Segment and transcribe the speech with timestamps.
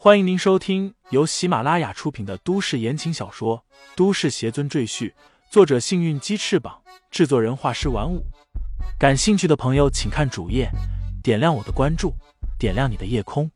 [0.00, 3.64] 欢迎您收听由喜马拉雅出品的都市言情小说
[3.96, 5.10] 《都市邪尊赘婿》，
[5.50, 8.24] 作者：幸运鸡翅膀，制作人：画师玩五。
[8.96, 10.70] 感兴趣的朋友，请看主页，
[11.20, 12.14] 点亮我的关注，
[12.60, 13.50] 点亮你的夜空。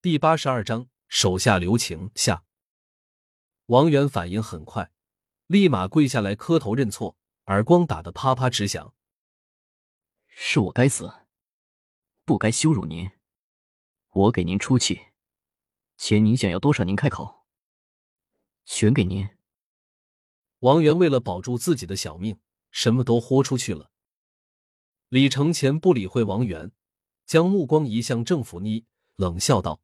[0.00, 2.44] 第八十二章，手下留情下。
[3.66, 4.90] 王源反应很快，
[5.48, 7.14] 立马跪下来磕头认错。
[7.46, 8.92] 耳光打得啪啪直响，
[10.26, 11.12] 是我该死，
[12.24, 13.08] 不该羞辱您。
[14.10, 15.00] 我给您出气，
[15.96, 17.46] 钱您想要多少，您开口，
[18.64, 19.28] 全给您。
[20.58, 22.40] 王源为了保住自己的小命，
[22.72, 23.92] 什么都豁出去了。
[25.08, 26.72] 李承前不理会王源，
[27.26, 29.80] 将目光移向郑福妮，冷笑道：“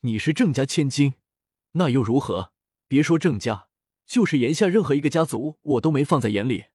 [0.00, 1.14] 你是郑家千金，
[1.72, 2.52] 那又如何？
[2.88, 3.68] 别说郑家。”
[4.06, 6.66] 就是炎下任何一个家族，我都没放在眼里。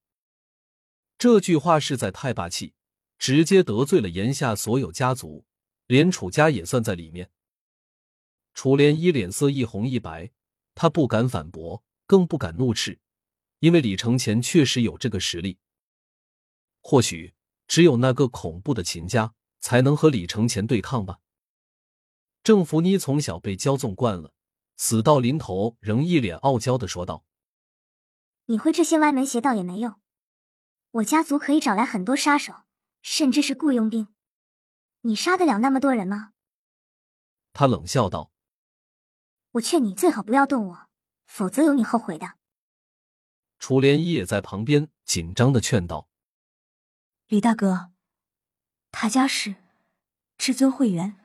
[1.17, 2.73] 这句话实在太霸气，
[3.17, 5.45] 直接得罪了炎下所有家族，
[5.87, 7.29] 连楚家也算在里面。
[8.53, 10.31] 楚莲衣脸色一红一白，
[10.73, 12.99] 他不敢反驳，更不敢怒斥，
[13.59, 15.59] 因为李承前确实有这个实力。
[16.81, 17.33] 或许
[17.67, 21.19] 只有那个恐怖的秦家才能和李承前对抗吧。
[22.43, 24.33] 郑福妮从小被骄纵惯了。
[24.81, 27.25] 死到临头，仍一脸傲娇的说道
[28.49, 30.01] ：“你会这些歪门邪道也没用，
[30.89, 32.63] 我家族可以找来很多杀手，
[33.03, 34.07] 甚至是雇佣兵，
[35.01, 36.33] 你杀得了那么多人吗？”
[37.53, 38.31] 他冷笑道
[39.53, 40.89] ：“我劝你最好不要动我，
[41.27, 42.37] 否则有你后悔的。”
[43.59, 46.09] 楚莲衣也在旁边紧张的劝道
[47.29, 47.91] ：“李大哥，
[48.89, 49.57] 他家是
[50.39, 51.23] 至尊会员，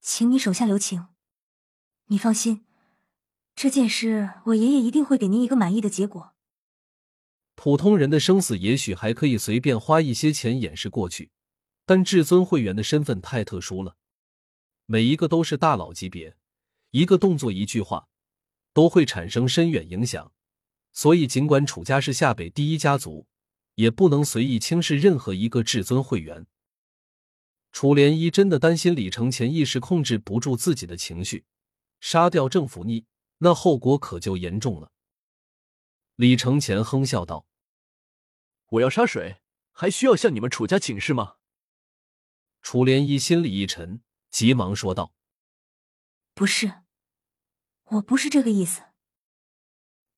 [0.00, 1.06] 请你手下留情。”
[2.06, 2.66] 你放心，
[3.54, 6.34] 这件事我爷爷一定会给您一个满意的结果。
[7.54, 11.30] 普通人的生死也许还可以随便花一些钱掩饰过去，
[11.86, 13.96] 但至尊会员的身份太特殊了，
[14.86, 16.36] 每一个都是大佬级别，
[16.90, 18.08] 一个动作、一句话
[18.72, 20.32] 都会产生深远影响。
[20.92, 23.26] 所以，尽管楚家是夏北第一家族，
[23.76, 26.46] 也不能随意轻视任何一个至尊会员。
[27.70, 31.44] 楚莲衣真的担心李承前一时控制不住自己的情绪。
[32.00, 33.06] 杀掉郑福妮，
[33.44, 34.92] 那后果可就严重了。
[36.14, 37.46] 李承前哼笑道
[38.70, 39.40] ：“我要杀谁，
[39.72, 41.36] 还需要向你们楚家请示吗？”
[42.62, 45.12] 楚莲衣心里一沉，急忙说道
[46.34, 46.82] ：“不是，
[47.86, 48.82] 我不是这个意思。”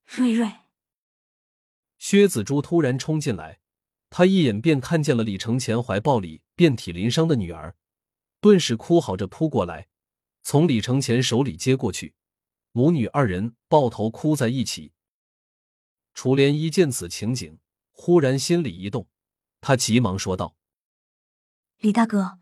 [0.05, 0.53] 瑞瑞，
[1.99, 3.61] 薛子珠突然冲进来，
[4.11, 7.75] 他一眼便看见了李承前怀抱里遍体鳞伤的女儿，
[8.41, 9.89] 顿时哭嚎着扑过来。
[10.43, 12.15] 从李承前手里接过去，
[12.77, 14.91] 母女二人抱头哭在一起。
[16.13, 17.61] 楚莲一见此情景，
[17.93, 19.07] 忽然心里一动，
[19.61, 20.57] 他急忙说道
[21.79, 22.41] ：“李大哥，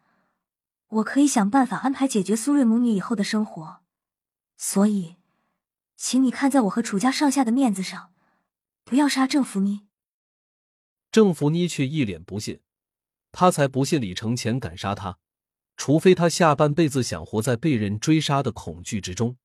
[0.89, 3.83] 我可以想办法安排解决苏瑞母女以后的生活，
[4.57, 5.17] 所以，
[5.97, 8.15] 请你看在我和楚家上下的面子上，
[8.85, 9.83] 不要杀郑福妮。”
[11.13, 12.63] 郑福妮却一脸不信，
[13.33, 15.19] 他才不信李承前敢杀他。
[15.77, 19.37] 除非他下半辈子想活在被人追杀的恐惧之中。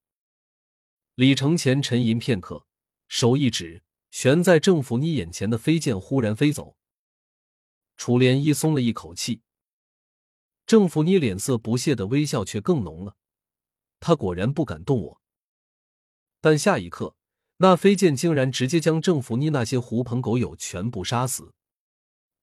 [1.18, 2.68] 李承前沉吟片刻，
[3.08, 6.78] 手一指，悬在郑福妮眼前的飞剑忽然飞走。
[7.96, 9.42] 楚莲衣松了一口气。
[10.68, 13.16] 郑福妮脸色不屑的微笑却更浓了。
[14.00, 15.22] 他果然不敢动我。
[16.40, 17.16] 但下一刻，
[17.58, 21.56] 那飞剑竟然直接将郑福妮那些狐朋狗友全部杀死，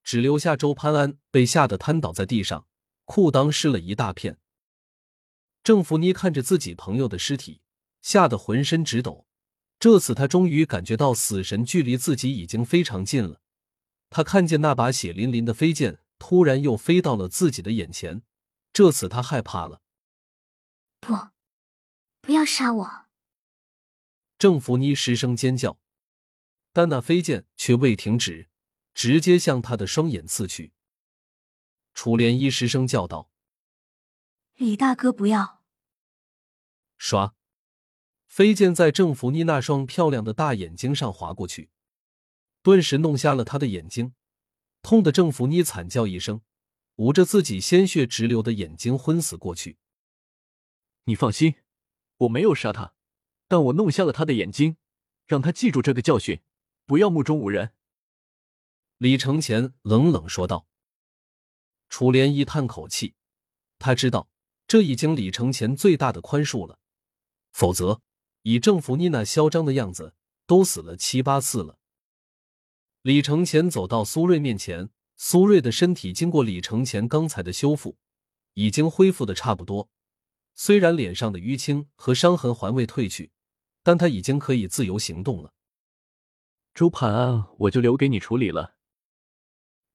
[0.02, 2.66] 只留下周潘安被吓得瘫倒在地上。
[3.04, 4.40] 裤裆湿了一大片。
[5.62, 7.60] 郑福妮看着自己朋友的尸体，
[8.04, 9.26] 吓得浑身直抖。
[9.80, 13.40] 这次他终于感觉到死神距离自己已经非常近了。
[14.10, 18.22] 他看见那把血淋淋的飞剑突然又飞到了自己的眼前，
[18.74, 19.80] 这次他害怕了。
[21.00, 21.14] 不，
[22.20, 23.06] 不要杀我！
[24.38, 25.78] 郑福妮失声尖叫，
[26.72, 28.50] 但那飞剑却未停止，
[28.92, 30.74] 直接向他的双眼刺去。
[31.94, 33.30] 楚莲衣失声叫道
[34.56, 35.62] ：“李大哥，不要！”
[37.00, 37.32] 唰，
[38.34, 41.70] 飞剑在郑福妮那双漂亮的大眼睛上划过去，
[42.62, 44.12] 顿时弄瞎了她的眼睛，
[44.82, 46.40] 痛的郑福妮惨叫一声，
[46.96, 49.78] 捂着自己鲜血直流的眼睛昏死过去。
[51.04, 51.54] 你放心，
[52.16, 52.94] 我没有杀他，
[53.46, 54.78] 但我弄瞎了他的眼睛，
[55.28, 56.40] 让他记住这个教训，
[56.86, 57.72] 不要目中无人。”
[58.98, 60.66] 李承前冷冷说道。
[61.88, 63.14] 楚莲一叹口气，
[63.78, 64.28] 他知道
[64.66, 66.80] 这已经李承前最大的宽恕了，
[67.52, 68.02] 否则
[68.44, 70.14] 以郑福妮那嚣张的样子，
[70.46, 71.78] 都死了七八次了。
[73.00, 77.96] 李承前走到苏瑞面前，苏瑞的身体经过李承前刚才的修复，
[78.52, 79.88] 已经恢复的差不多。
[80.54, 83.32] 虽然脸上的淤青和伤痕还未褪去，
[83.82, 85.54] 但他已经可以自由行动了。
[86.74, 88.76] 周判案，我就留给你处理了。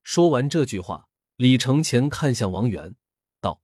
[0.02, 2.95] 说完这句话，李承前看向王源，
[3.40, 3.62] 道：“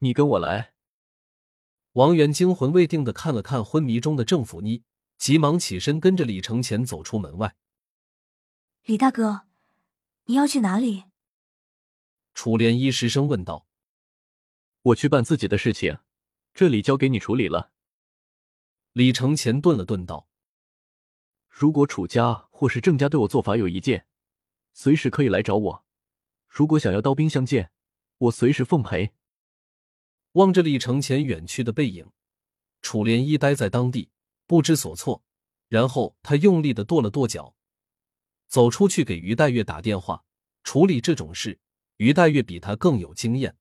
[0.00, 0.72] 你跟我来。”
[1.94, 4.82] 王源惊魂未定的看了看昏迷中的郑福妮，
[5.16, 7.54] 急忙起身跟着李承前走出门外。
[8.84, 9.42] 李大哥，
[10.24, 11.04] 你要去哪里？
[12.34, 13.68] 楚莲衣失声问道。
[14.82, 15.98] 我去办自己的事情，
[16.52, 17.70] 这里交给你处理了。
[18.92, 20.28] 李承前顿了顿道
[21.48, 24.08] ：“如果楚家或是郑家对我做法有意见，
[24.72, 25.84] 随时可以来找我。
[26.48, 27.70] 如果想要刀兵相见，
[28.18, 29.14] 我随时奉陪。”
[30.34, 32.08] 望着李承前远去的背影，
[32.82, 34.10] 楚莲依呆在当地
[34.46, 35.24] 不知所措。
[35.68, 37.56] 然后他用力的跺了跺脚，
[38.46, 40.24] 走出去给于黛月打电话。
[40.62, 41.58] 处理这种事，
[41.96, 43.56] 于黛月比他更有经验。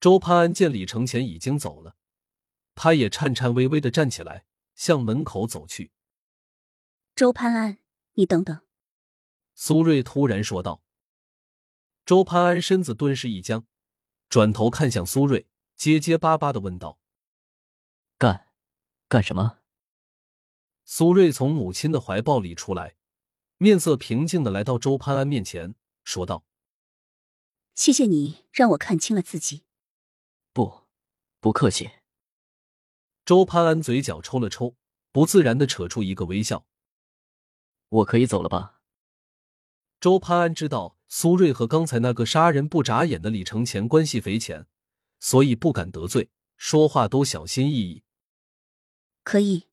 [0.00, 1.96] 周潘安见李承前已经走了，
[2.74, 4.44] 他也颤颤巍巍的站起来，
[4.74, 5.92] 向门口走去。
[7.14, 7.78] 周潘安，
[8.14, 8.60] 你等等！
[9.54, 10.82] 苏瑞突然说道。
[12.04, 13.64] 周潘安身子顿时一僵，
[14.36, 15.46] 转头看向苏瑞，
[15.76, 16.98] 结结巴巴的问道
[18.20, 18.48] ：“干，
[19.08, 19.60] 干什么？”
[20.84, 22.96] 苏瑞从母亲的怀抱里出来，
[23.56, 25.74] 面色平静的来到周潘安面前，
[26.04, 26.44] 说道
[27.74, 29.64] ：“谢谢你让我看清了自己。”
[30.52, 30.82] 不，
[31.40, 31.92] 不客气。
[33.24, 34.76] 周潘安嘴角抽了抽，
[35.12, 36.66] 不自然的扯出一个微笑。
[37.88, 38.82] 我可以走了吧？
[39.98, 44.66] 周潘安知道苏瑞和刚才那个杀人不眨眼的李承前关系匪浅，
[45.20, 48.02] 所以不敢得罪，说话都小心翼翼。
[49.22, 49.68] 可以，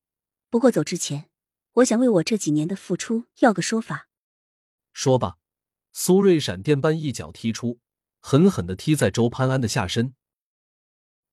[0.48, 1.30] 不过走之前，
[1.72, 4.08] 我想为我这几年的付出要个说法。
[4.92, 5.38] 说吧，
[5.92, 7.80] 苏瑞闪电般一脚踢出，
[8.20, 10.14] 狠狠的踢在周潘安的下身。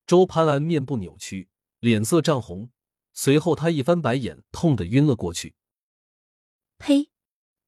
[0.04, 2.70] 周潘安面部扭曲，脸色涨红，
[3.12, 5.54] 随后他一翻白眼，痛得晕了过去。
[6.78, 7.10] 呸！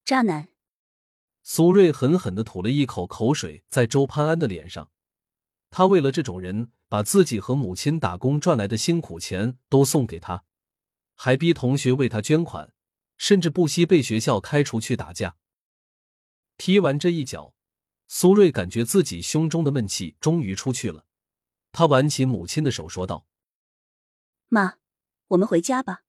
[0.04, 0.48] 渣男！
[1.46, 4.90] 苏瑞狠狠的吐了一口口水在周潘安的脸上。
[5.70, 10.44] 他为了这种人，把自己和母亲打工赚来的辛苦钱都送给他，
[11.14, 12.72] 还逼同学为他捐款，
[13.18, 15.36] 甚至不惜被学校开除去打架。
[16.56, 17.52] 踢完这一脚，
[18.08, 21.04] 苏瑞感觉自己胸中的闷气终于出去了。
[21.72, 23.26] 他挽起母亲的手，说道
[24.48, 24.76] ：“妈，
[25.28, 26.04] 我们回家吧。”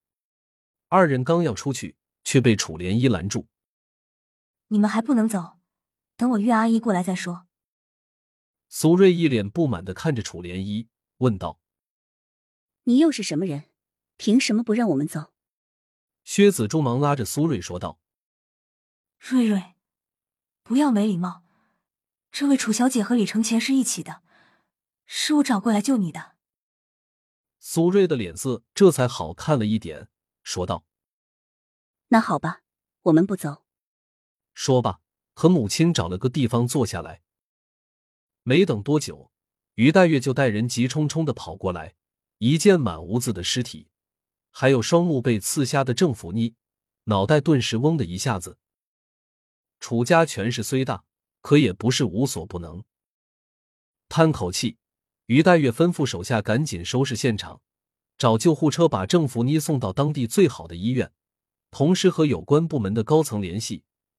[0.88, 3.48] 二人刚要出去，却被楚莲衣拦住
[4.68, 5.58] ：“你们还不能走，
[6.16, 7.48] 等我岳阿姨过来再说。”
[8.70, 11.60] 苏瑞一脸不满的看着楚涟漪，问道
[12.84, 13.66] ：“你又是什么人？
[14.18, 15.34] 凭什么不让我们走？”
[16.24, 18.00] 薛子珠忙拉着苏瑞说道
[19.20, 19.76] ：“瑞瑞，
[20.64, 21.44] 不要没礼貌。
[22.32, 24.24] 这位楚小姐和李承前是一起的。”
[25.08, 26.36] 是我找过来救你的。
[27.60, 30.10] 苏瑞的脸色这才好看了一点，
[30.42, 30.84] 说道
[32.10, 32.62] ：“那好吧，
[33.04, 33.65] 我们不走。”
[34.56, 35.00] 说罢，
[35.36, 37.22] 和母亲找了个地方坐下来。
[38.42, 39.30] 没等多久，
[39.76, 41.94] 于黛月就带人急冲冲的跑过来，
[42.40, 43.90] 一见满屋子的尸体，
[44.50, 46.56] 还有双目被刺瞎的郑福妮，
[47.04, 48.58] 脑袋顿时嗡的一下子。
[49.80, 51.04] 楚家权势虽大，
[51.42, 52.84] 可也不是无所不能。
[54.10, 54.78] 叹口气。
[55.28, 57.60] 于黛月吩咐手下赶紧收拾现场，
[58.16, 61.12] 找救护车把郑福妮送到当地最好的医院，
[61.72, 63.84] 同时和有关部门的高层联系，